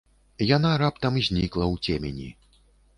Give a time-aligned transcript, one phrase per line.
[0.55, 2.29] Яна раптам знікла ў цемені.